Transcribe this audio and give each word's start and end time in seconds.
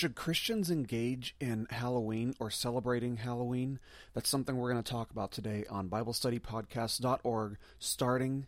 Should 0.00 0.14
Christians 0.14 0.70
engage 0.70 1.36
in 1.40 1.66
Halloween 1.68 2.34
or 2.40 2.50
celebrating 2.50 3.18
Halloween? 3.18 3.78
That's 4.14 4.30
something 4.30 4.56
we're 4.56 4.72
going 4.72 4.82
to 4.82 4.90
talk 4.90 5.10
about 5.10 5.30
today 5.30 5.66
on 5.68 5.90
BibleStudyPodcast.org, 5.90 7.58
starting 7.78 8.46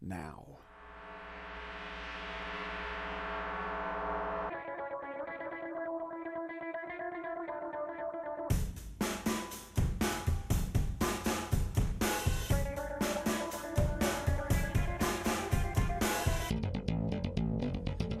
now. 0.00 0.60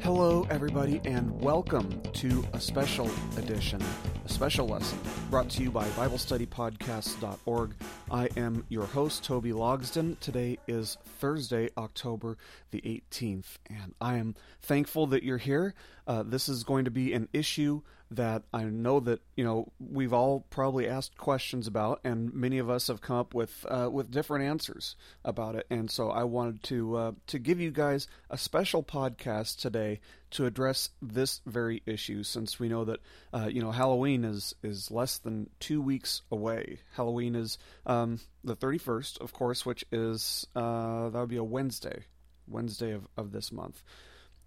Hello, 0.04 0.46
everybody, 0.50 1.00
and 1.06 1.40
welcome 1.40 2.02
to 2.12 2.44
a 2.52 2.60
special 2.60 3.10
edition, 3.38 3.82
a 4.26 4.28
special 4.28 4.68
lesson 4.68 4.98
brought 5.30 5.48
to 5.48 5.62
you 5.62 5.70
by 5.70 5.88
BibleStudyPodcast.org. 5.88 7.74
I 8.10 8.28
am 8.36 8.64
your 8.68 8.84
host, 8.84 9.24
Toby 9.24 9.50
Logsden. 9.50 10.18
Today 10.20 10.58
is 10.68 10.98
Thursday, 11.18 11.70
October 11.76 12.36
the 12.70 12.80
18th, 12.82 13.58
and 13.68 13.94
I 14.00 14.16
am 14.16 14.34
thankful 14.60 15.06
that 15.08 15.22
you're 15.22 15.38
here. 15.38 15.74
Uh, 16.06 16.22
this 16.22 16.48
is 16.48 16.64
going 16.64 16.84
to 16.84 16.90
be 16.90 17.12
an 17.14 17.28
issue 17.32 17.80
that 18.10 18.42
I 18.52 18.64
know 18.64 19.00
that 19.00 19.20
you 19.36 19.44
know 19.44 19.72
we've 19.80 20.12
all 20.12 20.40
probably 20.50 20.86
asked 20.86 21.16
questions 21.16 21.66
about, 21.66 22.00
and 22.04 22.32
many 22.34 22.58
of 22.58 22.68
us 22.68 22.88
have 22.88 23.00
come 23.00 23.16
up 23.16 23.34
with 23.34 23.64
uh, 23.68 23.88
with 23.90 24.10
different 24.10 24.44
answers 24.44 24.96
about 25.24 25.54
it. 25.54 25.66
And 25.70 25.90
so 25.90 26.10
I 26.10 26.24
wanted 26.24 26.62
to 26.64 26.96
uh, 26.96 27.12
to 27.28 27.38
give 27.38 27.60
you 27.60 27.70
guys 27.70 28.06
a 28.28 28.36
special 28.36 28.82
podcast 28.82 29.60
today 29.60 30.00
to 30.34 30.46
address 30.46 30.90
this 31.00 31.40
very 31.46 31.82
issue, 31.86 32.22
since 32.22 32.58
we 32.58 32.68
know 32.68 32.84
that 32.84 33.00
uh, 33.32 33.48
you 33.50 33.62
know 33.62 33.70
Halloween 33.70 34.24
is 34.24 34.54
is 34.62 34.90
less 34.90 35.18
than 35.18 35.48
two 35.60 35.80
weeks 35.80 36.22
away. 36.30 36.80
Halloween 36.94 37.34
is 37.34 37.58
um, 37.86 38.20
the 38.42 38.56
thirty 38.56 38.78
first, 38.78 39.18
of 39.20 39.32
course, 39.32 39.64
which 39.64 39.84
is 39.92 40.46
uh, 40.54 41.08
that 41.10 41.18
would 41.18 41.28
be 41.28 41.36
a 41.36 41.44
Wednesday, 41.44 42.04
Wednesday 42.46 42.92
of, 42.92 43.06
of 43.16 43.32
this 43.32 43.52
month 43.52 43.82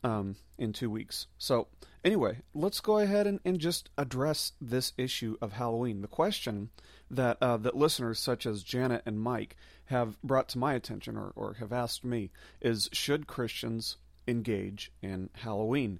um, 0.04 0.36
in 0.58 0.74
two 0.74 0.90
weeks. 0.90 1.28
So, 1.38 1.68
anyway, 2.04 2.40
let's 2.54 2.80
go 2.80 3.00
ahead 3.00 3.28
and, 3.28 3.40
and 3.46 3.60
just 3.60 3.90
address 3.98 4.54
this 4.60 4.94
issue 4.98 5.38
of 5.42 5.54
Halloween. 5.54 6.02
The 6.02 6.08
question 6.08 6.70
that 7.10 7.38
uh, 7.42 7.58
that 7.58 7.78
listeners 7.78 8.20
such 8.20 8.46
as 8.46 8.64
Janet 8.64 9.04
and 9.06 9.20
Mike 9.20 9.56
have 9.86 10.22
brought 10.22 10.50
to 10.50 10.58
my 10.58 10.74
attention 10.74 11.18
or, 11.18 11.32
or 11.36 11.54
have 11.56 11.72
asked 11.72 12.04
me 12.04 12.32
is 12.62 12.90
should 12.92 13.26
Christians 13.26 13.96
engage 14.28 14.92
in 15.02 15.30
Halloween? 15.34 16.00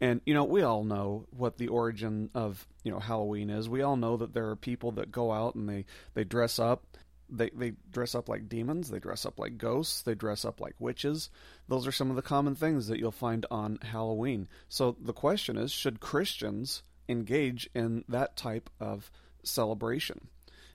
And 0.00 0.20
you 0.24 0.34
know, 0.34 0.44
we 0.44 0.62
all 0.62 0.84
know 0.84 1.26
what 1.30 1.58
the 1.58 1.68
origin 1.68 2.30
of 2.34 2.66
you 2.84 2.92
know 2.92 3.00
Halloween 3.00 3.50
is. 3.50 3.68
We 3.68 3.82
all 3.82 3.96
know 3.96 4.16
that 4.16 4.34
there 4.34 4.48
are 4.50 4.56
people 4.56 4.92
that 4.92 5.10
go 5.10 5.32
out 5.32 5.54
and 5.54 5.68
they 5.68 5.84
they 6.14 6.24
dress 6.24 6.58
up 6.58 6.84
they 7.30 7.50
they 7.50 7.72
dress 7.90 8.14
up 8.14 8.28
like 8.28 8.48
demons, 8.48 8.90
they 8.90 8.98
dress 8.98 9.26
up 9.26 9.38
like 9.38 9.58
ghosts, 9.58 10.02
they 10.02 10.14
dress 10.14 10.44
up 10.44 10.60
like 10.60 10.74
witches. 10.78 11.30
Those 11.68 11.86
are 11.86 11.92
some 11.92 12.10
of 12.10 12.16
the 12.16 12.22
common 12.22 12.54
things 12.54 12.88
that 12.88 12.98
you'll 12.98 13.12
find 13.12 13.44
on 13.50 13.78
Halloween. 13.82 14.48
So 14.68 14.96
the 15.00 15.12
question 15.12 15.56
is, 15.56 15.70
should 15.70 16.00
Christians 16.00 16.82
engage 17.08 17.68
in 17.74 18.04
that 18.08 18.36
type 18.36 18.70
of 18.80 19.10
celebration? 19.42 20.28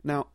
Now, 0.03 0.27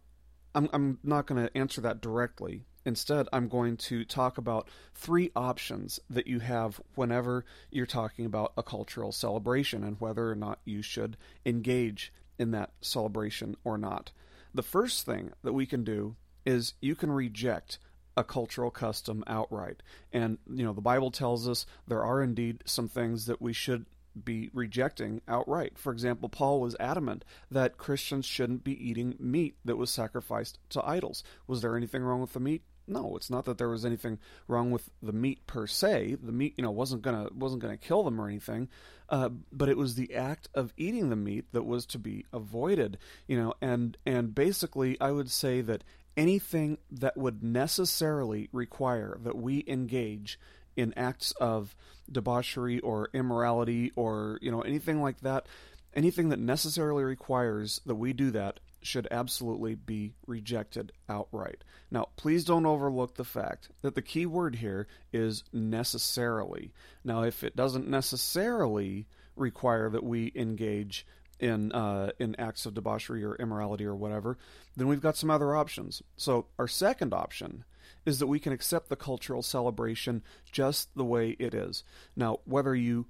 I'm 0.54 0.68
I'm 0.72 0.98
not 1.02 1.26
going 1.26 1.46
to 1.46 1.56
answer 1.56 1.80
that 1.82 2.00
directly. 2.00 2.64
Instead, 2.84 3.28
I'm 3.32 3.48
going 3.48 3.76
to 3.76 4.04
talk 4.04 4.38
about 4.38 4.68
three 4.94 5.30
options 5.36 6.00
that 6.08 6.26
you 6.26 6.40
have 6.40 6.80
whenever 6.94 7.44
you're 7.70 7.86
talking 7.86 8.24
about 8.24 8.52
a 8.56 8.62
cultural 8.62 9.12
celebration 9.12 9.84
and 9.84 10.00
whether 10.00 10.30
or 10.30 10.34
not 10.34 10.60
you 10.64 10.80
should 10.82 11.16
engage 11.44 12.12
in 12.38 12.52
that 12.52 12.70
celebration 12.80 13.56
or 13.64 13.76
not. 13.76 14.12
The 14.54 14.62
first 14.62 15.04
thing 15.04 15.32
that 15.42 15.52
we 15.52 15.66
can 15.66 15.84
do 15.84 16.16
is 16.46 16.74
you 16.80 16.94
can 16.94 17.10
reject 17.10 17.78
a 18.16 18.24
cultural 18.24 18.70
custom 18.70 19.22
outright. 19.26 19.82
And, 20.12 20.38
you 20.52 20.64
know, 20.64 20.72
the 20.72 20.80
Bible 20.80 21.10
tells 21.10 21.48
us 21.48 21.66
there 21.86 22.04
are 22.04 22.22
indeed 22.22 22.62
some 22.64 22.88
things 22.88 23.26
that 23.26 23.40
we 23.40 23.52
should 23.52 23.86
be 24.24 24.50
rejecting 24.52 25.20
outright. 25.28 25.78
For 25.78 25.92
example, 25.92 26.28
Paul 26.28 26.60
was 26.60 26.76
adamant 26.78 27.24
that 27.50 27.78
Christians 27.78 28.26
shouldn't 28.26 28.64
be 28.64 28.72
eating 28.88 29.16
meat 29.18 29.56
that 29.64 29.76
was 29.76 29.90
sacrificed 29.90 30.58
to 30.70 30.86
idols. 30.86 31.22
Was 31.46 31.62
there 31.62 31.76
anything 31.76 32.02
wrong 32.02 32.20
with 32.20 32.32
the 32.32 32.40
meat? 32.40 32.62
No, 32.88 33.16
it's 33.16 33.28
not 33.28 33.44
that 33.44 33.58
there 33.58 33.68
was 33.68 33.84
anything 33.84 34.18
wrong 34.46 34.70
with 34.70 34.88
the 35.02 35.12
meat 35.12 35.46
per 35.46 35.66
se. 35.66 36.16
The 36.22 36.32
meat, 36.32 36.54
you 36.56 36.64
know, 36.64 36.70
wasn't 36.70 37.02
gonna 37.02 37.28
wasn't 37.34 37.60
gonna 37.60 37.76
kill 37.76 38.02
them 38.02 38.18
or 38.18 38.28
anything, 38.28 38.68
uh, 39.10 39.28
but 39.52 39.68
it 39.68 39.76
was 39.76 39.94
the 39.94 40.14
act 40.14 40.48
of 40.54 40.72
eating 40.76 41.10
the 41.10 41.16
meat 41.16 41.52
that 41.52 41.64
was 41.64 41.84
to 41.86 41.98
be 41.98 42.24
avoided. 42.32 42.96
You 43.26 43.38
know, 43.38 43.54
and 43.60 43.98
and 44.06 44.34
basically, 44.34 44.98
I 45.00 45.10
would 45.10 45.30
say 45.30 45.60
that 45.60 45.84
anything 46.16 46.78
that 46.90 47.16
would 47.16 47.42
necessarily 47.42 48.48
require 48.52 49.18
that 49.22 49.36
we 49.36 49.64
engage 49.68 50.40
in 50.78 50.94
acts 50.96 51.32
of 51.32 51.74
debauchery 52.10 52.78
or 52.80 53.10
immorality 53.12 53.92
or 53.96 54.38
you 54.40 54.50
know 54.50 54.62
anything 54.62 55.02
like 55.02 55.20
that, 55.20 55.46
anything 55.92 56.28
that 56.28 56.38
necessarily 56.38 57.02
requires 57.04 57.80
that 57.84 57.96
we 57.96 58.12
do 58.12 58.30
that 58.30 58.60
should 58.80 59.08
absolutely 59.10 59.74
be 59.74 60.12
rejected 60.26 60.92
outright. 61.08 61.64
Now, 61.90 62.10
please 62.16 62.44
don't 62.44 62.64
overlook 62.64 63.16
the 63.16 63.24
fact 63.24 63.70
that 63.82 63.96
the 63.96 64.02
key 64.02 64.24
word 64.24 64.54
here 64.54 64.86
is 65.12 65.42
necessarily. 65.52 66.72
Now, 67.02 67.24
if 67.24 67.42
it 67.42 67.56
doesn't 67.56 67.88
necessarily 67.88 69.08
require 69.34 69.90
that 69.90 70.04
we 70.04 70.30
engage 70.36 71.04
in 71.40 71.72
uh, 71.72 72.10
in 72.20 72.36
acts 72.36 72.66
of 72.66 72.74
debauchery 72.74 73.24
or 73.24 73.34
immorality 73.34 73.84
or 73.84 73.96
whatever, 73.96 74.38
then 74.76 74.86
we've 74.86 75.02
got 75.02 75.16
some 75.16 75.30
other 75.30 75.56
options. 75.56 76.02
So, 76.16 76.46
our 76.56 76.68
second 76.68 77.12
option 77.12 77.64
is 78.04 78.18
that 78.18 78.26
we 78.26 78.38
can 78.38 78.52
accept 78.52 78.88
the 78.88 78.96
cultural 78.96 79.42
celebration 79.42 80.22
just 80.50 80.94
the 80.94 81.04
way 81.04 81.36
it 81.38 81.54
is. 81.54 81.84
Now, 82.16 82.40
whether 82.44 82.74
you 82.74 83.06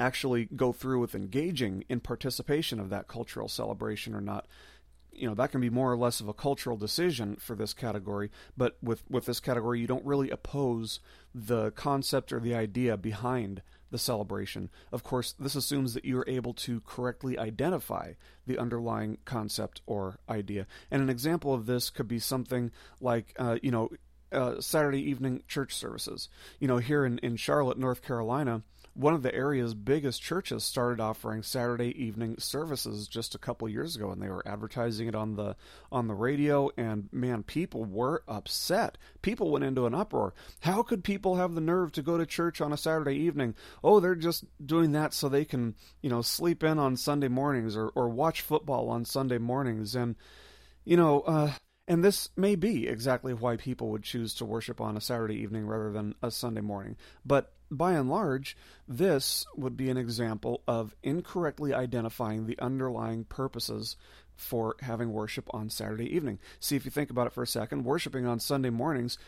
actually 0.00 0.48
go 0.56 0.72
through 0.72 1.00
with 1.00 1.14
engaging 1.14 1.84
in 1.88 2.00
participation 2.00 2.80
of 2.80 2.90
that 2.90 3.08
cultural 3.08 3.48
celebration 3.48 4.14
or 4.14 4.20
not 4.20 4.46
you 5.12 5.28
know 5.28 5.34
that 5.34 5.52
can 5.52 5.60
be 5.60 5.70
more 5.70 5.92
or 5.92 5.96
less 5.96 6.20
of 6.20 6.28
a 6.28 6.34
cultural 6.34 6.76
decision 6.76 7.36
for 7.36 7.54
this 7.54 7.74
category 7.74 8.30
but 8.56 8.76
with 8.82 9.04
with 9.10 9.26
this 9.26 9.40
category 9.40 9.80
you 9.80 9.86
don't 9.86 10.04
really 10.04 10.30
oppose 10.30 11.00
the 11.34 11.70
concept 11.72 12.32
or 12.32 12.40
the 12.40 12.54
idea 12.54 12.96
behind 12.96 13.62
the 13.90 13.98
celebration 13.98 14.70
of 14.90 15.02
course 15.02 15.34
this 15.38 15.54
assumes 15.54 15.94
that 15.94 16.04
you're 16.04 16.24
able 16.26 16.54
to 16.54 16.80
correctly 16.80 17.38
identify 17.38 18.12
the 18.46 18.58
underlying 18.58 19.18
concept 19.24 19.82
or 19.86 20.18
idea 20.28 20.66
and 20.90 21.02
an 21.02 21.10
example 21.10 21.52
of 21.52 21.66
this 21.66 21.90
could 21.90 22.08
be 22.08 22.18
something 22.18 22.70
like 23.00 23.34
uh, 23.38 23.58
you 23.62 23.70
know 23.70 23.90
uh, 24.32 24.60
Saturday 24.60 25.00
evening 25.10 25.42
church 25.48 25.74
services. 25.74 26.28
You 26.58 26.68
know, 26.68 26.78
here 26.78 27.04
in, 27.04 27.18
in 27.18 27.36
Charlotte, 27.36 27.78
North 27.78 28.02
Carolina, 28.02 28.62
one 28.94 29.14
of 29.14 29.22
the 29.22 29.34
area's 29.34 29.72
biggest 29.74 30.20
churches 30.20 30.64
started 30.64 31.00
offering 31.00 31.42
Saturday 31.42 31.94
evening 32.02 32.36
services 32.38 33.08
just 33.08 33.34
a 33.34 33.38
couple 33.38 33.68
years 33.68 33.96
ago, 33.96 34.10
and 34.10 34.20
they 34.20 34.28
were 34.28 34.46
advertising 34.46 35.08
it 35.08 35.14
on 35.14 35.36
the 35.36 35.56
on 35.90 36.08
the 36.08 36.14
radio. 36.14 36.70
And 36.76 37.08
man, 37.10 37.42
people 37.42 37.84
were 37.84 38.22
upset. 38.28 38.98
People 39.22 39.50
went 39.50 39.64
into 39.64 39.86
an 39.86 39.94
uproar. 39.94 40.34
How 40.60 40.82
could 40.82 41.04
people 41.04 41.36
have 41.36 41.54
the 41.54 41.60
nerve 41.60 41.92
to 41.92 42.02
go 42.02 42.18
to 42.18 42.26
church 42.26 42.60
on 42.60 42.72
a 42.72 42.76
Saturday 42.76 43.16
evening? 43.16 43.54
Oh, 43.82 43.98
they're 43.98 44.14
just 44.14 44.44
doing 44.64 44.92
that 44.92 45.14
so 45.14 45.28
they 45.28 45.46
can, 45.46 45.74
you 46.02 46.10
know, 46.10 46.20
sleep 46.20 46.62
in 46.62 46.78
on 46.78 46.96
Sunday 46.96 47.28
mornings 47.28 47.76
or 47.76 47.88
or 47.94 48.10
watch 48.10 48.42
football 48.42 48.90
on 48.90 49.06
Sunday 49.06 49.38
mornings. 49.38 49.94
And 49.94 50.16
you 50.84 50.96
know, 50.96 51.20
uh, 51.20 51.52
and 51.88 52.04
this 52.04 52.30
may 52.36 52.54
be 52.54 52.86
exactly 52.86 53.34
why 53.34 53.56
people 53.56 53.90
would 53.90 54.02
choose 54.02 54.34
to 54.34 54.44
worship 54.44 54.80
on 54.80 54.96
a 54.96 55.00
Saturday 55.00 55.36
evening 55.36 55.66
rather 55.66 55.90
than 55.90 56.14
a 56.22 56.30
Sunday 56.30 56.60
morning. 56.60 56.96
But 57.24 57.52
by 57.70 57.94
and 57.94 58.08
large, 58.08 58.56
this 58.86 59.46
would 59.56 59.76
be 59.76 59.90
an 59.90 59.96
example 59.96 60.62
of 60.68 60.94
incorrectly 61.02 61.72
identifying 61.72 62.46
the 62.46 62.58
underlying 62.58 63.24
purposes 63.24 63.96
for 64.36 64.76
having 64.80 65.12
worship 65.12 65.48
on 65.52 65.70
Saturday 65.70 66.14
evening. 66.14 66.38
See, 66.60 66.76
if 66.76 66.84
you 66.84 66.90
think 66.90 67.10
about 67.10 67.26
it 67.26 67.32
for 67.32 67.42
a 67.42 67.46
second, 67.46 67.84
worshiping 67.84 68.26
on 68.26 68.40
Sunday 68.40 68.70
mornings 68.70 69.18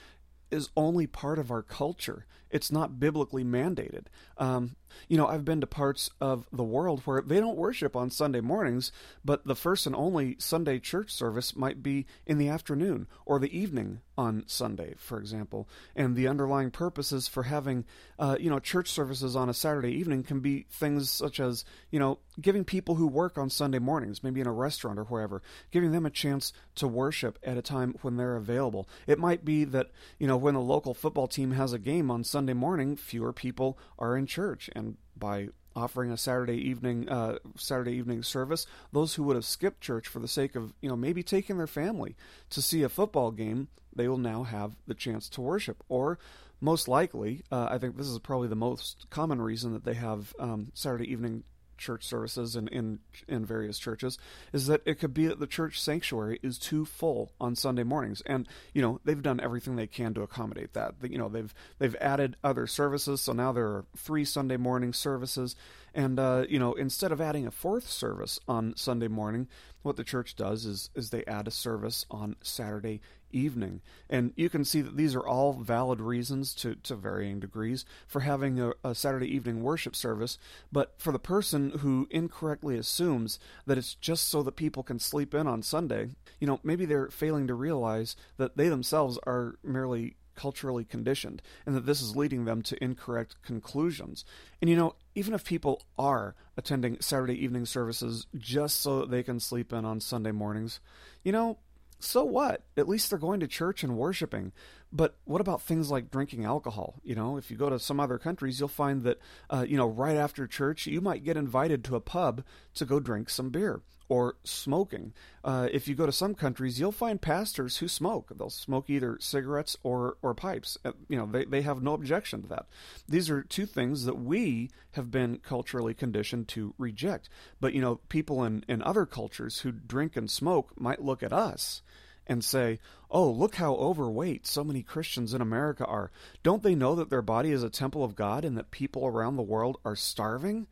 is 0.50 0.70
only 0.76 1.06
part 1.06 1.38
of 1.38 1.50
our 1.50 1.62
culture. 1.62 2.26
It's 2.50 2.70
not 2.70 3.00
biblically 3.00 3.44
mandated. 3.44 4.06
Um, 4.38 4.76
you 5.08 5.17
know, 5.17 5.26
I've 5.26 5.44
been 5.44 5.61
to 5.61 5.67
parts 5.67 6.11
of 6.20 6.46
the 6.52 6.62
world 6.62 7.00
where 7.05 7.20
they 7.20 7.41
don't 7.41 7.56
worship 7.56 7.96
on 7.96 8.11
Sunday 8.11 8.41
mornings, 8.41 8.93
but 9.25 9.44
the 9.44 9.56
first 9.56 9.87
and 9.87 9.96
only 9.96 10.37
Sunday 10.38 10.79
church 10.79 11.11
service 11.11 11.56
might 11.56 11.82
be 11.82 12.06
in 12.26 12.38
the 12.38 12.49
afternoon 12.49 13.08
or 13.26 13.38
the 13.38 13.56
evening 13.56 14.00
on 14.16 14.44
Sunday, 14.46 14.94
for 14.96 15.19
example. 15.19 15.69
And 15.96 16.14
the 16.14 16.28
underlying 16.28 16.70
purposes 16.70 17.28
for 17.28 17.44
having, 17.44 17.84
uh, 18.19 18.37
you 18.38 18.50
know, 18.50 18.58
church 18.58 18.90
services 18.90 19.34
on 19.34 19.49
a 19.49 19.55
Saturday 19.55 19.93
evening 19.93 20.22
can 20.22 20.40
be 20.40 20.66
things 20.70 21.11
such 21.11 21.40
as, 21.40 21.64
you 21.90 21.99
know, 21.99 22.19
giving 22.40 22.64
people 22.64 22.94
who 22.94 23.06
work 23.06 23.38
on 23.38 23.50
Sunday 23.50 23.78
mornings, 23.78 24.22
maybe 24.22 24.40
in 24.40 24.46
a 24.46 24.52
restaurant 24.52 24.99
or 24.99 25.05
wherever, 25.05 25.43
giving 25.70 25.93
them 25.93 26.06
a 26.06 26.11
chance 26.11 26.52
to 26.76 26.87
worship 26.87 27.38
at 27.43 27.56
a 27.56 27.62
time 27.62 27.94
when 28.02 28.16
they're 28.16 28.37
available. 28.37 28.88
It 29.06 29.19
might 29.19 29.44
be 29.44 29.64
that, 29.64 29.90
you 30.19 30.26
know, 30.26 30.37
when 30.37 30.55
a 30.55 30.62
local 30.62 30.94
football 30.94 31.28
team 31.28 31.52
has 31.52 31.72
a 31.72 31.78
game 31.78 32.10
on 32.10 32.25
Sunday 32.25 32.55
morning, 32.55 32.96
fewer 32.96 33.32
people 33.32 33.78
are 33.99 34.17
in 34.17 34.26
church. 34.26 34.70
And 34.75 34.96
by 35.17 35.49
offering 35.76 36.10
a 36.10 36.16
Saturday 36.16 36.56
evening 36.56 37.08
uh, 37.08 37.38
Saturday 37.56 37.92
evening 37.92 38.22
service. 38.22 38.66
Those 38.92 39.14
who 39.14 39.22
would 39.24 39.36
have 39.36 39.44
skipped 39.44 39.80
church 39.80 40.08
for 40.08 40.18
the 40.18 40.28
sake 40.28 40.54
of 40.54 40.72
you 40.80 40.88
know 40.88 40.96
maybe 40.96 41.22
taking 41.22 41.58
their 41.58 41.66
family 41.66 42.16
to 42.50 42.62
see 42.62 42.82
a 42.82 42.88
football 42.88 43.30
game, 43.30 43.68
they 43.94 44.08
will 44.08 44.18
now 44.18 44.42
have 44.44 44.76
the 44.86 44.94
chance 44.94 45.28
to 45.30 45.40
worship. 45.40 45.82
Or 45.88 46.18
most 46.60 46.88
likely, 46.88 47.42
uh, 47.50 47.68
I 47.70 47.78
think 47.78 47.96
this 47.96 48.06
is 48.06 48.18
probably 48.18 48.48
the 48.48 48.54
most 48.54 49.06
common 49.10 49.40
reason 49.42 49.72
that 49.72 49.84
they 49.84 49.94
have 49.94 50.34
um, 50.38 50.70
Saturday 50.74 51.10
evening 51.10 51.44
church 51.78 52.04
services 52.04 52.56
and 52.56 52.68
in, 52.68 52.98
in 53.28 53.44
various 53.44 53.78
churches 53.78 54.18
is 54.52 54.66
that 54.66 54.82
it 54.84 54.98
could 54.98 55.14
be 55.14 55.26
that 55.26 55.40
the 55.40 55.46
church 55.46 55.80
sanctuary 55.80 56.38
is 56.42 56.58
too 56.58 56.84
full 56.84 57.32
on 57.40 57.56
Sunday 57.56 57.82
mornings. 57.82 58.22
And 58.26 58.48
you 58.72 58.82
know 58.82 59.00
they've 59.04 59.22
done 59.22 59.40
everything 59.40 59.76
they 59.76 59.86
can 59.86 60.14
to 60.14 60.22
accommodate 60.22 60.74
that. 60.74 60.94
You 61.02 61.18
know 61.18 61.28
they've 61.28 61.54
they've 61.78 61.96
added 61.96 62.36
other 62.42 62.66
services. 62.66 63.20
So 63.20 63.32
now 63.32 63.52
there 63.52 63.66
are 63.66 63.84
three 63.96 64.24
Sunday 64.24 64.56
morning 64.56 64.92
services. 64.92 65.56
And 65.94 66.18
uh, 66.18 66.44
you 66.48 66.58
know 66.58 66.72
instead 66.74 67.12
of 67.12 67.20
adding 67.20 67.46
a 67.46 67.50
fourth 67.50 67.88
service 67.88 68.38
on 68.48 68.74
Sunday 68.76 69.08
morning 69.08 69.48
what 69.82 69.96
the 69.96 70.04
church 70.04 70.34
does 70.34 70.64
is 70.64 70.90
is 70.94 71.10
they 71.10 71.24
add 71.26 71.46
a 71.46 71.52
service 71.52 72.06
on 72.10 72.36
Saturday 72.42 73.00
evening. 73.34 73.81
And 74.08 74.32
you 74.36 74.48
can 74.48 74.64
see 74.64 74.81
that 74.81 74.96
these 74.96 75.14
are 75.14 75.26
all 75.26 75.52
valid 75.54 76.00
reasons 76.00 76.54
to, 76.56 76.75
to 76.76 76.94
varying 76.94 77.40
degrees 77.40 77.84
for 78.06 78.20
having 78.20 78.60
a, 78.60 78.72
a, 78.82 78.94
Saturday 78.94 79.34
evening 79.34 79.62
worship 79.62 79.96
service. 79.96 80.38
But 80.70 80.94
for 80.98 81.12
the 81.12 81.19
person 81.19 81.70
who 81.81 82.06
incorrectly 82.10 82.76
assumes 82.78 83.38
that 83.66 83.78
it's 83.78 83.94
just 83.94 84.28
so 84.28 84.42
that 84.42 84.56
people 84.56 84.82
can 84.82 84.98
sleep 84.98 85.34
in 85.34 85.46
on 85.46 85.62
Sunday, 85.62 86.10
you 86.40 86.46
know, 86.46 86.60
maybe 86.62 86.84
they're 86.84 87.10
failing 87.10 87.46
to 87.48 87.54
realize 87.54 88.16
that 88.36 88.56
they 88.56 88.69
themselves 88.69 89.19
are 89.26 89.56
merely 89.62 90.16
culturally 90.34 90.84
conditioned 90.84 91.42
and 91.64 91.75
that 91.75 91.86
this 91.86 92.02
is 92.02 92.16
leading 92.16 92.44
them 92.44 92.62
to 92.62 92.82
incorrect 92.82 93.36
conclusions. 93.42 94.25
And 94.60 94.69
you 94.69 94.76
know, 94.76 94.94
even 95.14 95.34
if 95.34 95.44
people 95.44 95.82
are 95.98 96.34
attending 96.56 97.00
Saturday 97.00 97.42
evening 97.42 97.66
services 97.66 98.26
just 98.36 98.81
so 98.81 99.00
that 99.00 99.10
they 99.10 99.22
can 99.22 99.40
sleep 99.40 99.72
in 99.72 99.84
on 99.84 100.00
Sunday 100.00 100.32
mornings, 100.32 100.81
you 101.22 101.32
know, 101.32 101.58
so 101.99 102.25
what? 102.25 102.62
At 102.76 102.88
least 102.88 103.11
they're 103.11 103.19
going 103.19 103.41
to 103.41 103.49
church 103.49 103.82
and 103.82 103.96
worshiping. 103.96 104.52
But 104.94 105.17
what 105.25 105.41
about 105.41 105.61
things 105.61 105.91
like 105.91 106.12
drinking 106.12 106.44
alcohol? 106.44 107.00
You 107.02 107.17
know, 107.17 107.37
if 107.37 107.50
you 107.50 107.56
go 107.56 107.69
to 107.69 107.81
some 107.81 107.99
other 107.99 108.17
countries, 108.17 108.61
you'll 108.61 108.69
find 108.69 109.02
that, 109.02 109.19
uh, 109.50 109.67
you 109.69 109.76
know, 109.76 109.88
right 109.88 110.17
after 110.17 110.46
church, 110.46 110.87
you 110.87 111.00
might 111.00 111.25
get 111.25 111.37
invited 111.37 111.82
to 111.85 111.96
a 111.96 112.00
pub 112.00 112.44
to 112.75 112.85
go 112.85 113.00
drink 113.00 113.29
some 113.29 113.50
beer 113.50 113.82
or 114.08 114.37
smoking. 114.44 115.12
Uh, 115.43 115.69
if 115.73 115.88
you 115.88 115.96
go 115.96 116.06
to 116.06 116.12
some 116.12 116.35
countries, 116.35 116.79
you'll 116.79 116.93
find 116.93 117.20
pastors 117.20 117.79
who 117.79 117.88
smoke. 117.88 118.31
They'll 118.37 118.50
smoke 118.50 118.88
either 118.88 119.19
cigarettes 119.19 119.76
or, 119.82 120.17
or 120.23 120.32
pipes. 120.32 120.79
Uh, 120.85 120.93
you 121.08 121.17
know, 121.17 121.26
they, 121.26 121.44
they 121.44 121.62
have 121.62 121.82
no 121.82 121.94
objection 121.94 122.43
to 122.43 122.49
that. 122.50 122.67
These 123.08 123.29
are 123.31 123.43
two 123.43 123.67
things 123.67 124.05
that 124.05 124.19
we 124.19 124.70
have 124.93 125.11
been 125.11 125.38
culturally 125.38 125.94
conditioned 125.94 126.46
to 126.49 126.73
reject. 126.79 127.29
But, 127.61 127.75
you 127.75 127.81
know, 127.81 127.96
people 128.08 128.44
in, 128.44 128.64
in 128.69 128.81
other 128.82 129.06
cultures 129.06 129.61
who 129.61 129.73
drink 129.73 130.17
and 130.17 130.31
smoke 130.31 130.79
might 130.79 131.02
look 131.02 131.25
at 131.25 131.32
us 131.32 131.82
and 132.26 132.44
say, 132.44 132.78
oh, 133.10 133.30
look 133.30 133.56
how 133.56 133.74
overweight 133.74 134.46
so 134.46 134.64
many 134.64 134.82
Christians 134.82 135.34
in 135.34 135.40
America 135.40 135.84
are. 135.84 136.10
Don't 136.42 136.62
they 136.62 136.74
know 136.74 136.94
that 136.94 137.10
their 137.10 137.22
body 137.22 137.50
is 137.50 137.62
a 137.62 137.70
temple 137.70 138.02
of 138.02 138.16
God 138.16 138.44
and 138.44 138.56
that 138.56 138.70
people 138.70 139.06
around 139.06 139.36
the 139.36 139.42
world 139.42 139.78
are 139.84 139.96
starving? 139.96 140.66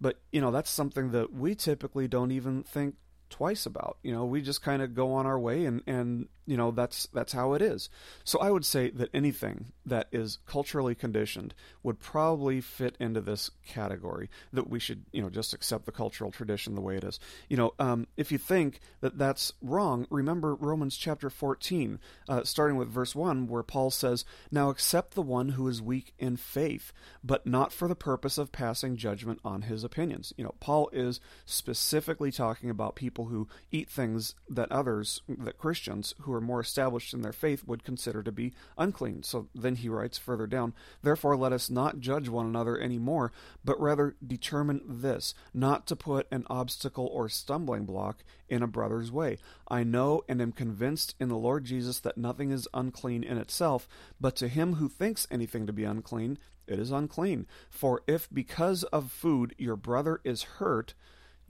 But, 0.00 0.20
you 0.32 0.40
know, 0.40 0.50
that's 0.50 0.70
something 0.70 1.10
that 1.12 1.32
we 1.32 1.54
typically 1.54 2.08
don't 2.08 2.30
even 2.32 2.62
think 2.62 2.96
twice 3.28 3.66
about. 3.66 3.98
You 4.02 4.12
know, 4.12 4.24
we 4.24 4.42
just 4.42 4.62
kind 4.62 4.82
of 4.82 4.94
go 4.94 5.12
on 5.12 5.26
our 5.26 5.38
way 5.38 5.64
and, 5.66 5.82
and 5.86 6.28
you 6.50 6.56
know 6.56 6.72
that's 6.72 7.06
that's 7.14 7.32
how 7.32 7.52
it 7.52 7.62
is. 7.62 7.88
So 8.24 8.40
i 8.40 8.50
would 8.50 8.64
say 8.64 8.90
that 8.90 9.08
anything 9.14 9.66
that 9.86 10.08
is 10.10 10.38
culturally 10.46 10.96
conditioned 10.96 11.54
would 11.84 12.00
probably 12.00 12.60
fit 12.60 12.96
into 12.98 13.20
this 13.20 13.52
category 13.64 14.28
that 14.52 14.68
we 14.68 14.80
should 14.80 15.04
you 15.12 15.22
know 15.22 15.30
just 15.30 15.54
accept 15.54 15.86
the 15.86 15.92
cultural 15.92 16.32
tradition 16.32 16.74
the 16.74 16.80
way 16.80 16.96
it 16.96 17.04
is. 17.04 17.20
You 17.48 17.56
know 17.56 17.74
um, 17.78 18.08
if 18.16 18.32
you 18.32 18.38
think 18.38 18.80
that 19.00 19.16
that's 19.16 19.52
wrong 19.62 20.08
remember 20.10 20.56
romans 20.56 20.96
chapter 20.96 21.30
14 21.30 22.00
uh, 22.28 22.42
starting 22.42 22.76
with 22.76 22.88
verse 22.88 23.14
1 23.14 23.46
where 23.46 23.62
paul 23.62 23.92
says 23.92 24.24
now 24.50 24.70
accept 24.70 25.14
the 25.14 25.22
one 25.22 25.50
who 25.50 25.68
is 25.68 25.80
weak 25.80 26.14
in 26.18 26.36
faith 26.36 26.92
but 27.22 27.46
not 27.46 27.72
for 27.72 27.86
the 27.86 27.94
purpose 27.94 28.38
of 28.38 28.50
passing 28.50 28.96
judgment 28.96 29.38
on 29.44 29.62
his 29.62 29.84
opinions. 29.84 30.32
You 30.36 30.42
know 30.42 30.54
paul 30.58 30.90
is 30.92 31.20
specifically 31.44 32.32
talking 32.32 32.70
about 32.70 32.96
people 32.96 33.26
who 33.26 33.46
eat 33.70 33.88
things 33.88 34.34
that 34.48 34.72
others 34.72 35.22
that 35.28 35.56
christians 35.56 36.14
who 36.22 36.32
are 36.32 36.39
are 36.40 36.44
more 36.44 36.60
established 36.60 37.12
in 37.12 37.22
their 37.22 37.32
faith 37.32 37.64
would 37.66 37.84
consider 37.84 38.22
to 38.22 38.32
be 38.32 38.52
unclean. 38.78 39.22
So 39.22 39.48
then 39.54 39.76
he 39.76 39.88
writes 39.88 40.18
further 40.18 40.46
down, 40.46 40.74
Therefore 41.02 41.36
let 41.36 41.52
us 41.52 41.70
not 41.70 42.00
judge 42.00 42.28
one 42.28 42.46
another 42.46 42.78
any 42.78 42.98
more, 42.98 43.32
but 43.64 43.80
rather 43.80 44.16
determine 44.26 44.80
this, 44.86 45.34
not 45.52 45.86
to 45.88 45.96
put 45.96 46.26
an 46.32 46.44
obstacle 46.48 47.06
or 47.12 47.28
stumbling 47.28 47.84
block 47.84 48.24
in 48.48 48.62
a 48.62 48.66
brother's 48.66 49.12
way. 49.12 49.38
I 49.68 49.84
know 49.84 50.22
and 50.28 50.40
am 50.40 50.52
convinced 50.52 51.14
in 51.20 51.28
the 51.28 51.36
Lord 51.36 51.64
Jesus 51.64 52.00
that 52.00 52.18
nothing 52.18 52.50
is 52.50 52.68
unclean 52.72 53.22
in 53.22 53.38
itself, 53.38 53.86
but 54.20 54.34
to 54.36 54.48
him 54.48 54.74
who 54.74 54.88
thinks 54.88 55.26
anything 55.30 55.66
to 55.66 55.72
be 55.72 55.84
unclean, 55.84 56.38
it 56.66 56.78
is 56.78 56.90
unclean. 56.90 57.46
For 57.68 58.02
if 58.06 58.28
because 58.32 58.84
of 58.84 59.12
food 59.12 59.54
your 59.58 59.76
brother 59.76 60.20
is 60.24 60.42
hurt, 60.42 60.94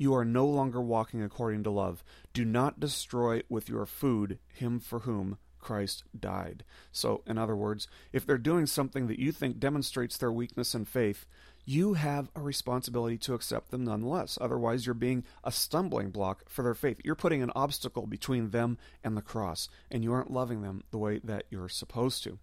you 0.01 0.15
are 0.15 0.25
no 0.25 0.47
longer 0.47 0.81
walking 0.81 1.23
according 1.23 1.63
to 1.63 1.71
love. 1.71 2.03
Do 2.33 2.43
not 2.43 2.81
destroy 2.81 3.43
with 3.51 3.69
your 3.69 3.85
food 3.85 4.39
him 4.49 4.81
for 4.81 5.01
whom 5.01 5.37
Christ 5.59 6.05
died. 6.19 6.65
So, 6.91 7.23
in 7.27 7.37
other 7.37 7.55
words, 7.55 7.87
if 8.11 8.25
they're 8.25 8.39
doing 8.39 8.65
something 8.65 9.09
that 9.09 9.19
you 9.19 9.31
think 9.31 9.61
demonstrates 9.61 10.17
their 10.17 10.33
weakness 10.33 10.75
in 10.75 10.87
faith, 10.87 11.27
you 11.67 11.93
have 11.93 12.31
a 12.35 12.41
responsibility 12.41 13.19
to 13.19 13.35
accept 13.35 13.71
them 13.71 13.85
nonetheless. 13.85 14.39
Otherwise, 14.41 14.87
you're 14.87 14.95
being 14.95 15.23
a 15.45 15.53
stumbling 15.53 16.09
block 16.09 16.49
for 16.49 16.63
their 16.63 16.73
faith. 16.73 17.03
You're 17.05 17.15
putting 17.15 17.43
an 17.43 17.53
obstacle 17.55 18.07
between 18.07 18.53
them 18.53 18.79
and 19.05 19.19
the 19.19 19.23
cross, 19.23 19.69
and 19.91 20.03
you 20.03 20.15
aren't 20.15 20.33
loving 20.33 20.63
them 20.63 20.83
the 20.93 20.99
way 20.99 21.21
that 21.23 21.45
you're 21.51 21.69
supposed 21.69 22.25
to. 22.25 22.39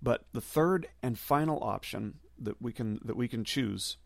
But 0.00 0.26
the 0.32 0.40
third 0.40 0.86
and 1.02 1.18
final 1.18 1.58
option 1.64 2.20
that 2.38 2.62
we 2.62 2.72
can 2.72 3.00
that 3.04 3.16
we 3.16 3.26
can 3.26 3.42
choose 3.42 3.96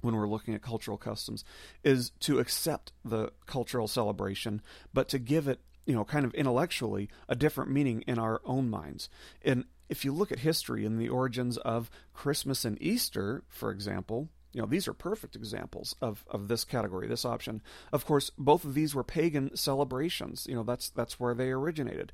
when 0.00 0.14
we're 0.14 0.28
looking 0.28 0.54
at 0.54 0.62
cultural 0.62 0.96
customs 0.96 1.44
is 1.84 2.10
to 2.20 2.38
accept 2.38 2.92
the 3.04 3.32
cultural 3.46 3.88
celebration, 3.88 4.62
but 4.92 5.08
to 5.08 5.18
give 5.18 5.48
it, 5.48 5.60
you 5.84 5.94
know, 5.94 6.04
kind 6.04 6.24
of 6.24 6.34
intellectually 6.34 7.08
a 7.28 7.34
different 7.34 7.70
meaning 7.70 8.02
in 8.06 8.18
our 8.18 8.40
own 8.44 8.68
minds. 8.68 9.08
And 9.42 9.64
if 9.88 10.04
you 10.04 10.12
look 10.12 10.32
at 10.32 10.40
history 10.40 10.84
and 10.84 11.00
the 11.00 11.08
origins 11.08 11.56
of 11.58 11.90
Christmas 12.12 12.64
and 12.64 12.80
Easter, 12.80 13.44
for 13.48 13.70
example, 13.70 14.28
you 14.52 14.62
know, 14.62 14.66
these 14.66 14.88
are 14.88 14.94
perfect 14.94 15.36
examples 15.36 15.94
of, 16.00 16.24
of 16.28 16.48
this 16.48 16.64
category, 16.64 17.06
this 17.06 17.26
option. 17.26 17.60
Of 17.92 18.06
course, 18.06 18.30
both 18.38 18.64
of 18.64 18.72
these 18.72 18.94
were 18.94 19.04
pagan 19.04 19.54
celebrations. 19.54 20.46
You 20.48 20.54
know, 20.54 20.62
that's 20.62 20.88
that's 20.88 21.20
where 21.20 21.34
they 21.34 21.50
originated 21.50 22.10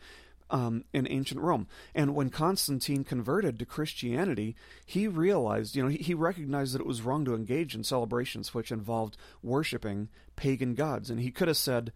um, 0.52 0.84
in 0.92 1.08
ancient 1.10 1.40
Rome. 1.40 1.66
And 1.94 2.14
when 2.14 2.30
Constantine 2.30 3.02
converted 3.02 3.58
to 3.58 3.66
Christianity, 3.66 4.54
he 4.86 5.08
realized, 5.08 5.74
you 5.74 5.82
know, 5.82 5.88
he, 5.88 5.96
he 5.98 6.14
recognized 6.14 6.74
that 6.74 6.82
it 6.82 6.86
was 6.86 7.02
wrong 7.02 7.24
to 7.24 7.34
engage 7.34 7.74
in 7.74 7.82
celebrations 7.82 8.54
which 8.54 8.70
involved 8.70 9.16
worshiping 9.42 10.08
pagan 10.36 10.74
gods. 10.74 11.10
And 11.10 11.18
he 11.18 11.30
could 11.30 11.48
have 11.48 11.56
said, 11.56 11.92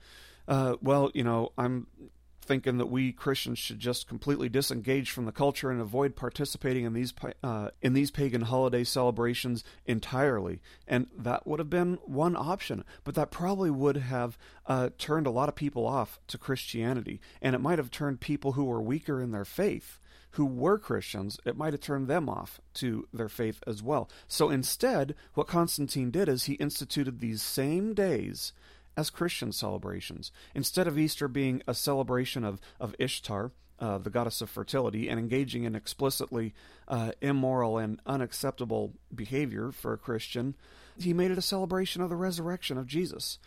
uh, 0.49 0.77
well, 0.81 1.11
you 1.13 1.23
know, 1.23 1.53
I'm 1.59 1.87
thinking 2.47 2.79
that 2.79 2.87
we 2.87 3.13
Christians 3.13 3.59
should 3.59 3.79
just 3.79 4.09
completely 4.09 4.49
disengage 4.49 5.11
from 5.11 5.25
the 5.25 5.33
culture 5.33 5.71
and 5.71 5.81
avoid 5.81 6.17
participating 6.17 6.85
in 6.85 6.93
these 6.93 7.13
uh, 7.43 7.71
in 7.83 7.93
these 7.93 8.11
pagan 8.11 8.43
holiday 8.43 8.85
celebrations 8.85 9.65
entirely. 9.85 10.61
And 10.87 11.07
that 11.17 11.47
would 11.47 11.59
have 11.59 11.71
been 11.71 11.99
one 12.05 12.37
option, 12.37 12.85
but 13.05 13.15
that 13.15 13.31
probably 13.31 13.71
would 13.71 13.97
have 13.97 14.39
uh, 14.67 14.91
turned 14.99 15.27
a 15.27 15.31
lot 15.31 15.49
of 15.49 15.55
people 15.55 15.87
off 15.87 16.21
to 16.29 16.39
Christianity, 16.39 17.21
and 17.43 17.55
it 17.55 17.61
might 17.61 17.79
have 17.79 17.91
turned 17.91 18.21
people 18.21 18.53
who 18.53 18.65
were 18.65 18.83
weaker 18.83 19.21
in 19.21 19.33
their 19.33 19.45
faith. 19.45 19.99
Who 20.33 20.45
were 20.45 20.79
Christians, 20.79 21.39
it 21.47 21.57
might 21.57 21.73
have 21.73 21.81
turned 21.81 22.09
them 22.09 22.29
off 22.29 22.61
to 22.75 23.09
their 23.11 23.31
faith 23.31 23.63
as 23.67 23.83
well. 23.83 24.11
So 24.29 24.51
instead, 24.51 25.15
what 25.33 25.47
Constantine 25.47 26.11
did 26.11 26.29
is 26.29 26.45
he 26.45 26.55
instituted 26.55 27.21
these 27.21 27.41
same 27.41 27.95
days 27.95 28.53
as 28.97 29.11
Christian 29.11 29.53
celebrations. 29.53 30.33
Instead 30.55 30.87
of 30.87 30.99
Easter 30.99 31.29
being 31.29 31.63
a 31.67 31.75
celebration 31.75 32.45
of, 32.45 32.61
of 32.81 32.95
Ishtar, 32.99 33.53
uh, 33.79 33.99
the 33.99 34.11
goddess 34.11 34.41
of 34.41 34.49
fertility, 34.49 35.09
and 35.09 35.21
engaging 35.21 35.65
in 35.65 35.75
explicitly 35.75 36.55
uh, 36.89 37.13
immoral 37.21 37.79
and 37.79 38.01
unacceptable 38.07 38.95
behavior 39.15 39.71
for 39.71 39.93
a 39.93 39.99
Christian, 39.99 40.55
he 40.99 41.13
made 41.13 41.31
it 41.31 41.39
a 41.39 41.43
celebration 41.43 42.01
of 42.01 42.09
the 42.09 42.17
resurrection 42.17 42.79
of 42.79 42.87
Jesus. 42.87 43.39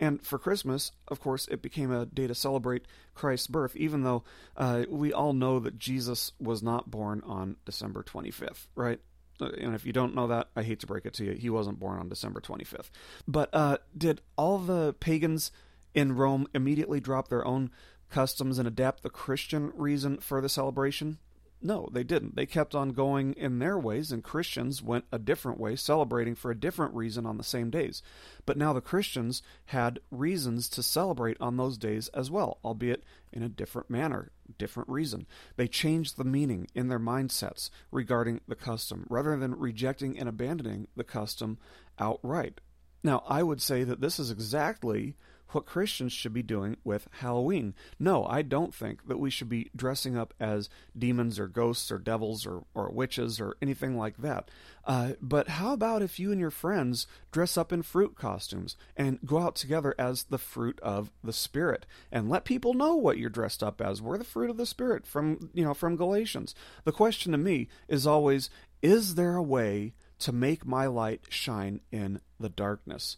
And 0.00 0.24
for 0.24 0.38
Christmas, 0.38 0.90
of 1.08 1.20
course, 1.20 1.46
it 1.48 1.62
became 1.62 1.92
a 1.92 2.06
day 2.06 2.26
to 2.26 2.34
celebrate 2.34 2.86
Christ's 3.14 3.46
birth, 3.46 3.76
even 3.76 4.02
though 4.02 4.24
uh, 4.56 4.84
we 4.88 5.12
all 5.12 5.32
know 5.32 5.60
that 5.60 5.78
Jesus 5.78 6.32
was 6.40 6.62
not 6.62 6.90
born 6.90 7.22
on 7.24 7.56
December 7.64 8.02
25th, 8.02 8.66
right? 8.74 9.00
And 9.40 9.74
if 9.74 9.84
you 9.84 9.92
don't 9.92 10.14
know 10.14 10.26
that, 10.28 10.48
I 10.56 10.62
hate 10.62 10.80
to 10.80 10.86
break 10.86 11.06
it 11.06 11.14
to 11.14 11.24
you, 11.24 11.32
he 11.32 11.50
wasn't 11.50 11.80
born 11.80 11.98
on 11.98 12.08
December 12.08 12.40
25th. 12.40 12.90
But 13.26 13.50
uh, 13.52 13.78
did 13.96 14.20
all 14.36 14.58
the 14.58 14.94
pagans 15.00 15.50
in 15.94 16.12
Rome 16.12 16.46
immediately 16.54 17.00
drop 17.00 17.28
their 17.28 17.46
own 17.46 17.70
customs 18.10 18.58
and 18.58 18.68
adapt 18.68 19.02
the 19.02 19.10
Christian 19.10 19.72
reason 19.74 20.18
for 20.18 20.40
the 20.40 20.48
celebration? 20.48 21.18
No, 21.64 21.88
they 21.90 22.04
didn't. 22.04 22.36
They 22.36 22.44
kept 22.44 22.74
on 22.74 22.90
going 22.90 23.32
in 23.34 23.58
their 23.58 23.78
ways, 23.78 24.12
and 24.12 24.22
Christians 24.22 24.82
went 24.82 25.06
a 25.10 25.18
different 25.18 25.58
way, 25.58 25.76
celebrating 25.76 26.34
for 26.34 26.50
a 26.50 26.58
different 26.58 26.94
reason 26.94 27.24
on 27.24 27.38
the 27.38 27.42
same 27.42 27.70
days. 27.70 28.02
But 28.44 28.58
now 28.58 28.74
the 28.74 28.82
Christians 28.82 29.42
had 29.66 29.98
reasons 30.10 30.68
to 30.70 30.82
celebrate 30.82 31.38
on 31.40 31.56
those 31.56 31.78
days 31.78 32.08
as 32.08 32.30
well, 32.30 32.58
albeit 32.62 33.02
in 33.32 33.42
a 33.42 33.48
different 33.48 33.88
manner, 33.88 34.30
different 34.58 34.88
reason. 34.88 35.26
They 35.56 35.68
changed 35.68 36.16
the 36.16 36.24
meaning 36.24 36.66
in 36.74 36.88
their 36.88 36.98
mindsets 36.98 37.70
regarding 37.90 38.40
the 38.46 38.54
custom, 38.54 39.06
rather 39.08 39.36
than 39.36 39.58
rejecting 39.58 40.18
and 40.18 40.28
abandoning 40.28 40.88
the 40.96 41.04
custom 41.04 41.58
outright. 41.98 42.60
Now, 43.02 43.22
I 43.28 43.42
would 43.42 43.60
say 43.60 43.84
that 43.84 44.00
this 44.00 44.18
is 44.18 44.30
exactly 44.30 45.16
what 45.54 45.66
Christians 45.66 46.12
should 46.12 46.32
be 46.32 46.42
doing 46.42 46.76
with 46.84 47.08
Halloween. 47.20 47.74
No, 47.98 48.24
I 48.26 48.42
don't 48.42 48.74
think 48.74 49.06
that 49.08 49.18
we 49.18 49.30
should 49.30 49.48
be 49.48 49.70
dressing 49.74 50.16
up 50.16 50.34
as 50.40 50.68
demons 50.96 51.38
or 51.38 51.46
ghosts 51.46 51.90
or 51.90 51.98
devils 51.98 52.46
or, 52.46 52.64
or 52.74 52.90
witches 52.90 53.40
or 53.40 53.56
anything 53.62 53.96
like 53.96 54.18
that. 54.18 54.50
Uh, 54.84 55.12
but 55.20 55.48
how 55.48 55.72
about 55.72 56.02
if 56.02 56.18
you 56.18 56.30
and 56.30 56.40
your 56.40 56.50
friends 56.50 57.06
dress 57.32 57.56
up 57.56 57.72
in 57.72 57.82
fruit 57.82 58.14
costumes 58.14 58.76
and 58.96 59.18
go 59.24 59.38
out 59.38 59.54
together 59.54 59.94
as 59.98 60.24
the 60.24 60.38
fruit 60.38 60.78
of 60.82 61.10
the 61.22 61.32
Spirit 61.32 61.86
and 62.12 62.28
let 62.28 62.44
people 62.44 62.74
know 62.74 62.94
what 62.94 63.18
you're 63.18 63.30
dressed 63.30 63.62
up 63.62 63.80
as? 63.80 64.02
We're 64.02 64.18
the 64.18 64.24
fruit 64.24 64.50
of 64.50 64.56
the 64.56 64.66
Spirit 64.66 65.06
from 65.06 65.50
you 65.54 65.64
know 65.64 65.74
from 65.74 65.96
Galatians. 65.96 66.54
The 66.84 66.92
question 66.92 67.32
to 67.32 67.38
me 67.38 67.68
is 67.88 68.06
always: 68.06 68.50
Is 68.82 69.14
there 69.14 69.36
a 69.36 69.42
way 69.42 69.94
to 70.18 70.32
make 70.32 70.66
my 70.66 70.86
light 70.86 71.22
shine 71.28 71.80
in 71.90 72.20
the 72.38 72.50
darkness? 72.50 73.16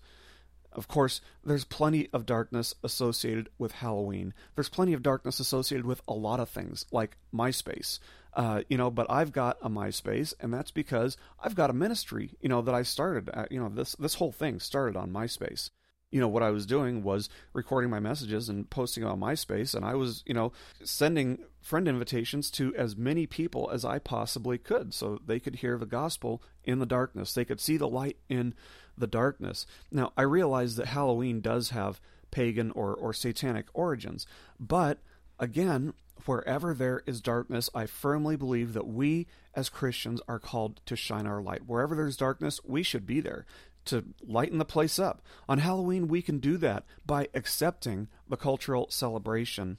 Of 0.76 0.88
course, 0.88 1.21
there's 1.42 1.64
plenty 1.64 2.09
of 2.12 2.26
darkness 2.26 2.75
associated 2.85 3.49
with 3.59 3.73
Halloween. 3.73 4.35
There's 4.54 4.68
plenty 4.68 4.92
of 4.92 5.02
darkness 5.02 5.40
associated 5.40 5.87
with 5.87 6.02
a 6.06 6.12
lot 6.12 6.38
of 6.38 6.50
things, 6.50 6.85
like 6.92 7.16
MySpace. 7.35 7.99
Uh, 8.35 8.62
you 8.68 8.76
know, 8.76 8.90
but 8.90 9.11
I've 9.11 9.33
got 9.33 9.56
a 9.62 9.71
MySpace, 9.71 10.35
and 10.38 10.52
that's 10.52 10.71
because 10.71 11.16
I've 11.40 11.54
got 11.54 11.71
a 11.71 11.73
ministry. 11.73 12.35
You 12.40 12.50
know 12.50 12.61
that 12.61 12.75
I 12.75 12.83
started. 12.83 13.30
At, 13.30 13.50
you 13.50 13.59
know 13.59 13.71
this 13.71 13.97
this 13.97 14.14
whole 14.14 14.33
thing 14.33 14.61
started 14.61 14.97
on 14.97 15.11
MySpace 15.11 15.71
you 16.11 16.21
know 16.21 16.28
what 16.28 16.42
I 16.42 16.50
was 16.50 16.66
doing 16.66 17.02
was 17.02 17.28
recording 17.52 17.90
my 17.90 18.00
messages 18.00 18.49
and 18.49 18.68
posting 18.71 19.04
on 19.04 19.21
MySpace, 19.21 19.75
and 19.75 19.85
I 19.85 19.95
was 19.95 20.23
you 20.26 20.35
know 20.35 20.52
sending 20.85 21.38
friend 21.61 21.88
invitations 21.88 22.50
to 22.52 22.75
as 22.76 22.97
many 22.97 23.26
people 23.26 23.71
as 23.73 23.85
I 23.85 23.99
possibly 23.99 24.59
could, 24.59 24.95
so 24.95 25.18
they 25.25 25.40
could 25.40 25.56
hear 25.56 25.76
the 25.78 25.87
gospel 25.87 26.42
in 26.64 26.78
the 26.78 26.87
darkness. 26.87 27.33
They 27.33 27.45
could 27.45 27.61
see 27.61 27.76
the 27.76 27.88
light 27.88 28.16
in 28.28 28.54
the 28.97 29.07
darkness. 29.07 29.67
Now 29.91 30.12
I 30.17 30.23
realize 30.23 30.76
that 30.76 30.87
Halloween 30.87 31.41
does 31.41 31.71
have 31.71 32.00
pagan 32.31 32.71
or 32.73 32.95
or 32.95 33.12
satanic 33.12 33.67
origins, 33.75 34.26
but 34.59 34.99
again, 35.38 35.93
wherever 36.25 36.75
there 36.75 37.03
is 37.07 37.21
darkness, 37.21 37.69
I 37.75 37.87
firmly 37.87 38.37
believe 38.37 38.73
that 38.73 38.87
we 38.87 39.26
as 39.55 39.69
Christians 39.69 40.21
are 40.29 40.38
called 40.38 40.81
to 40.87 40.97
shine 40.97 41.26
our 41.26 41.43
light. 41.43 41.67
Wherever 41.67 41.95
there's 41.95 42.17
darkness, 42.17 42.61
we 42.65 42.83
should 42.83 43.07
be 43.07 43.21
there 43.21 43.47
to 43.87 44.05
lighten 44.26 44.59
the 44.59 44.65
place 44.65 44.99
up. 44.99 45.23
On 45.49 45.59
Halloween, 45.59 46.09
we 46.09 46.21
can 46.21 46.38
do 46.38 46.57
that 46.59 46.85
by 47.05 47.29
accepting 47.35 48.09
the 48.29 48.37
cultural 48.37 48.91
celebration. 48.91 49.79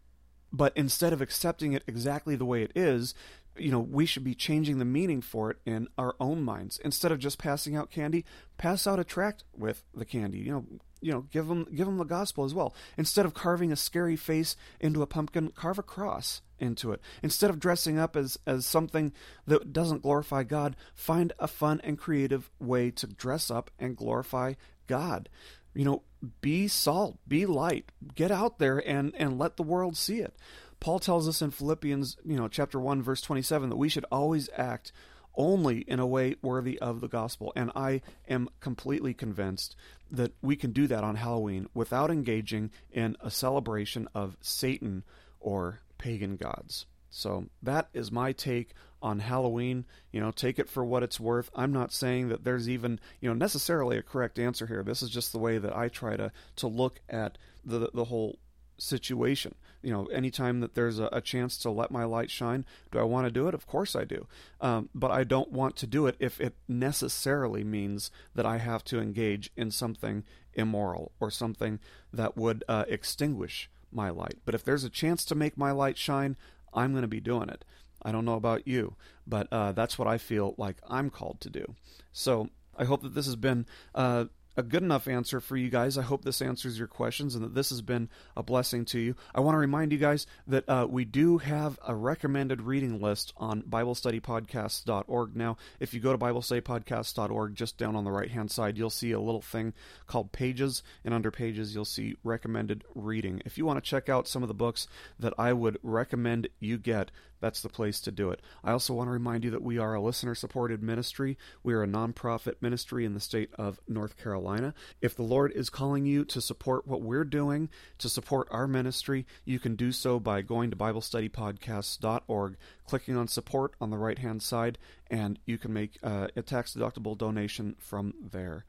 But 0.51 0.71
instead 0.77 1.11
of 1.11 1.21
accepting 1.21 1.73
it 1.73 1.83
exactly 1.87 2.35
the 2.35 2.45
way 2.45 2.63
it 2.63 2.71
is, 2.73 3.13
you 3.59 3.71
know, 3.71 3.79
we 3.79 4.05
should 4.05 4.23
be 4.23 4.35
changing 4.35 4.79
the 4.79 4.85
meaning 4.85 5.21
for 5.21 5.51
it 5.51 5.57
in 5.65 5.87
our 5.97 6.15
own 6.19 6.41
minds. 6.43 6.79
Instead 6.83 7.11
of 7.11 7.19
just 7.19 7.37
passing 7.37 7.75
out 7.75 7.91
candy, 7.91 8.25
pass 8.57 8.87
out 8.87 8.99
a 8.99 9.03
tract 9.03 9.43
with 9.55 9.83
the 9.93 10.05
candy. 10.05 10.39
You 10.39 10.51
know, 10.51 10.65
you 11.01 11.11
know, 11.11 11.21
give 11.31 11.47
them 11.47 11.65
give 11.73 11.85
them 11.85 11.97
the 11.97 12.03
gospel 12.03 12.45
as 12.45 12.53
well. 12.53 12.73
Instead 12.97 13.25
of 13.25 13.33
carving 13.33 13.71
a 13.71 13.75
scary 13.75 14.15
face 14.15 14.55
into 14.79 15.01
a 15.01 15.07
pumpkin, 15.07 15.49
carve 15.49 15.79
a 15.79 15.83
cross 15.83 16.41
into 16.59 16.91
it. 16.91 17.01
Instead 17.21 17.49
of 17.49 17.59
dressing 17.59 17.97
up 17.97 18.15
as 18.15 18.37
as 18.45 18.65
something 18.65 19.13
that 19.45 19.73
doesn't 19.73 20.01
glorify 20.01 20.43
God, 20.43 20.75
find 20.95 21.33
a 21.39 21.47
fun 21.47 21.81
and 21.83 21.97
creative 21.97 22.49
way 22.59 22.91
to 22.91 23.07
dress 23.07 23.51
up 23.51 23.69
and 23.79 23.95
glorify 23.97 24.53
God. 24.87 25.29
You 25.73 25.85
know, 25.85 26.03
be 26.41 26.67
salt, 26.67 27.19
be 27.27 27.45
light. 27.45 27.91
Get 28.15 28.31
out 28.31 28.57
there 28.57 28.79
and 28.87 29.13
and 29.15 29.37
let 29.37 29.57
the 29.57 29.63
world 29.63 29.95
see 29.95 30.19
it. 30.19 30.35
Paul 30.79 30.99
tells 30.99 31.27
us 31.27 31.41
in 31.41 31.51
Philippians, 31.51 32.17
you 32.25 32.37
know, 32.37 32.47
chapter 32.47 32.79
1 32.79 33.01
verse 33.01 33.21
27 33.21 33.69
that 33.69 33.75
we 33.75 33.89
should 33.89 34.05
always 34.11 34.49
act 34.55 34.91
only 35.35 35.79
in 35.81 35.99
a 35.99 36.07
way 36.07 36.35
worthy 36.41 36.79
of 36.79 36.99
the 36.99 37.07
gospel. 37.07 37.53
And 37.55 37.71
I 37.75 38.01
am 38.27 38.49
completely 38.59 39.13
convinced 39.13 39.75
that 40.09 40.33
we 40.41 40.55
can 40.55 40.71
do 40.71 40.87
that 40.87 41.03
on 41.03 41.15
Halloween 41.15 41.67
without 41.73 42.09
engaging 42.09 42.71
in 42.91 43.15
a 43.21 43.29
celebration 43.29 44.07
of 44.13 44.37
Satan 44.41 45.03
or 45.39 45.81
pagan 45.97 46.37
gods. 46.37 46.87
So 47.09 47.45
that 47.63 47.89
is 47.93 48.11
my 48.11 48.31
take 48.31 48.73
on 49.01 49.19
Halloween. 49.19 49.85
You 50.11 50.19
know, 50.19 50.31
take 50.31 50.59
it 50.59 50.69
for 50.69 50.83
what 50.83 51.03
it's 51.03 51.19
worth. 51.19 51.49
I'm 51.55 51.71
not 51.71 51.93
saying 51.93 52.29
that 52.29 52.43
there's 52.43 52.67
even, 52.67 52.99
you 53.21 53.29
know, 53.29 53.35
necessarily 53.35 53.97
a 53.97 54.03
correct 54.03 54.39
answer 54.39 54.65
here. 54.67 54.83
This 54.83 55.01
is 55.01 55.09
just 55.09 55.31
the 55.31 55.39
way 55.39 55.57
that 55.57 55.75
I 55.75 55.87
try 55.87 56.17
to 56.17 56.31
to 56.57 56.67
look 56.67 56.99
at 57.09 57.37
the 57.63 57.89
the 57.93 58.05
whole 58.05 58.39
situation. 58.77 59.55
You 59.81 59.91
know, 59.91 60.05
anytime 60.07 60.59
that 60.61 60.73
there's 60.73 60.99
a, 60.99 61.09
a, 61.11 61.21
chance 61.21 61.57
to 61.59 61.69
let 61.69 61.91
my 61.91 62.03
light 62.03 62.31
shine, 62.31 62.65
do 62.91 62.99
I 62.99 63.03
want 63.03 63.25
to 63.25 63.31
do 63.31 63.47
it? 63.47 63.53
Of 63.53 63.67
course 63.67 63.95
I 63.95 64.03
do. 64.03 64.27
Um, 64.59 64.89
but 64.93 65.11
I 65.11 65.23
don't 65.23 65.51
want 65.51 65.75
to 65.77 65.87
do 65.87 66.07
it 66.07 66.15
if 66.19 66.41
it 66.41 66.55
necessarily 66.67 67.63
means 67.63 68.11
that 68.35 68.45
I 68.45 68.57
have 68.57 68.83
to 68.85 68.99
engage 68.99 69.51
in 69.55 69.71
something 69.71 70.23
immoral 70.53 71.11
or 71.19 71.29
something 71.29 71.79
that 72.11 72.35
would 72.35 72.63
uh, 72.67 72.85
extinguish 72.87 73.69
my 73.91 74.09
light. 74.09 74.39
But 74.45 74.55
if 74.55 74.63
there's 74.63 74.83
a 74.83 74.89
chance 74.89 75.23
to 75.25 75.35
make 75.35 75.57
my 75.57 75.71
light 75.71 75.97
shine, 75.97 76.35
I'm 76.73 76.91
going 76.91 77.03
to 77.03 77.07
be 77.07 77.21
doing 77.21 77.49
it. 77.49 77.63
I 78.01 78.11
don't 78.11 78.25
know 78.25 78.35
about 78.35 78.67
you, 78.67 78.95
but 79.25 79.47
uh, 79.51 79.71
that's 79.71 79.97
what 79.97 80.07
I 80.07 80.17
feel 80.17 80.55
like 80.57 80.77
I'm 80.87 81.09
called 81.09 81.41
to 81.41 81.49
do. 81.49 81.75
So 82.11 82.49
I 82.77 82.85
hope 82.85 83.01
that 83.01 83.15
this 83.15 83.25
has 83.25 83.35
been 83.35 83.65
uh, 83.95 84.25
a 84.57 84.63
good 84.63 84.81
enough 84.81 85.07
answer 85.07 85.39
for 85.39 85.55
you 85.55 85.69
guys. 85.69 85.97
I 85.97 86.01
hope 86.01 86.25
this 86.25 86.41
answers 86.41 86.77
your 86.79 86.87
questions 86.87 87.35
and 87.35 87.45
that 87.45 87.53
this 87.53 87.69
has 87.69 87.83
been 87.83 88.09
a 88.35 88.41
blessing 88.41 88.85
to 88.85 88.99
you. 88.99 89.15
I 89.33 89.39
want 89.39 89.53
to 89.53 89.59
remind 89.59 89.91
you 89.91 89.99
guys 89.99 90.25
that 90.47 90.67
uh, 90.67 90.87
we 90.89 91.05
do 91.05 91.37
have 91.37 91.79
a 91.87 91.93
recommended 91.93 92.63
reading 92.63 92.99
list 92.99 93.33
on 93.37 93.61
BibleStudyPodcasts.org. 93.61 95.35
Now, 95.35 95.57
if 95.79 95.93
you 95.93 95.99
go 95.99 96.11
to 96.11 96.17
BibleStudyPodcasts.org, 96.17 97.55
just 97.55 97.77
down 97.77 97.95
on 97.95 98.03
the 98.03 98.11
right 98.11 98.31
hand 98.31 98.49
side, 98.49 98.77
you'll 98.77 98.89
see 98.89 99.11
a 99.11 99.19
little 99.19 99.43
thing 99.43 99.73
called 100.07 100.31
Pages, 100.31 100.81
and 101.05 101.13
under 101.13 101.29
Pages, 101.29 101.75
you'll 101.75 101.85
see 101.85 102.15
recommended 102.23 102.83
reading. 102.95 103.43
If 103.45 103.59
you 103.59 103.65
want 103.65 103.83
to 103.83 103.87
check 103.87 104.09
out 104.09 104.27
some 104.27 104.41
of 104.41 104.47
the 104.47 104.55
books 104.55 104.87
that 105.19 105.33
I 105.37 105.53
would 105.53 105.77
recommend 105.83 106.47
you 106.59 106.79
get, 106.79 107.11
that's 107.39 107.61
the 107.61 107.69
place 107.69 108.01
to 108.01 108.11
do 108.11 108.31
it. 108.31 108.41
I 108.63 108.71
also 108.71 108.93
want 108.93 109.07
to 109.07 109.11
remind 109.11 109.43
you 109.43 109.51
that 109.51 109.61
we 109.61 109.77
are 109.77 109.93
a 109.93 110.01
listener 110.01 110.35
supported 110.35 110.81
ministry. 110.81 111.37
We 111.63 111.73
are 111.73 111.83
a 111.83 111.87
nonprofit 111.87 112.55
ministry 112.61 113.05
in 113.05 113.13
the 113.13 113.19
state 113.19 113.49
of 113.55 113.79
North 113.87 114.17
Carolina. 114.17 114.73
If 115.01 115.15
the 115.15 115.23
Lord 115.23 115.51
is 115.51 115.69
calling 115.69 116.05
you 116.05 116.25
to 116.25 116.41
support 116.41 116.87
what 116.87 117.01
we're 117.01 117.23
doing, 117.23 117.69
to 117.99 118.09
support 118.09 118.47
our 118.51 118.67
ministry, 118.67 119.25
you 119.45 119.59
can 119.59 119.75
do 119.75 119.91
so 119.91 120.19
by 120.19 120.41
going 120.41 120.71
to 120.71 120.77
BibleStudyPodcasts.org, 120.77 122.57
clicking 122.85 123.17
on 123.17 123.27
support 123.27 123.73
on 123.79 123.89
the 123.89 123.97
right 123.97 124.17
hand 124.17 124.41
side, 124.41 124.77
and 125.09 125.39
you 125.45 125.57
can 125.57 125.73
make 125.73 125.97
uh, 126.03 126.27
a 126.35 126.41
tax 126.41 126.73
deductible 126.73 127.17
donation 127.17 127.75
from 127.79 128.13
there. 128.31 128.65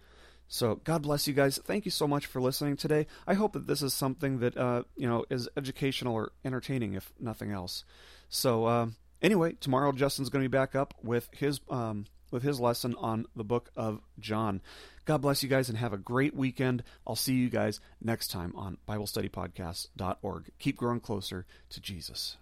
So 0.49 0.77
God 0.77 1.03
bless 1.03 1.29
you 1.29 1.35
guys. 1.35 1.59
Thank 1.59 1.85
you 1.85 1.91
so 1.91 2.09
much 2.09 2.25
for 2.25 2.41
listening 2.41 2.77
today. 2.77 3.07
I 3.27 3.35
hope 3.35 3.53
that 3.53 3.67
this 3.67 3.83
is 3.83 3.93
something 3.93 4.39
that 4.39 4.57
uh, 4.57 4.85
you 4.97 5.07
know 5.07 5.27
is 5.31 5.49
educational 5.57 6.15
or 6.15 6.33
entertaining, 6.45 6.95
if 6.95 7.13
nothing 7.21 7.53
else. 7.53 7.85
So 8.28 8.64
uh, 8.66 8.87
anyway, 9.23 9.54
tomorrow 9.61 9.92
Justin's 9.92 10.28
going 10.28 10.42
to 10.42 10.49
be 10.49 10.56
back 10.56 10.75
up 10.75 10.94
with 11.02 11.28
his 11.32 11.61
um, 11.68 12.06
with 12.30 12.42
his 12.42 12.61
lesson 12.61 12.94
on 12.99 13.26
the 13.35 13.44
book 13.44 13.70
of 13.76 14.00
John. 14.18 14.61
God 15.06 15.23
bless 15.23 15.42
you 15.42 15.49
guys 15.49 15.70
and 15.70 15.78
have 15.78 15.94
a 15.94 15.99
great 15.99 16.35
weekend. 16.35 16.82
I'll 17.06 17.16
see 17.16 17.35
you 17.35 17.49
guys 17.49 17.80
next 18.02 18.28
time 18.28 18.52
on 18.54 18.76
BibleStudyPodcast.org. 18.87 20.50
Keep 20.58 20.76
growing 20.76 21.00
closer 21.00 21.47
to 21.70 21.80
Jesus. 21.80 22.37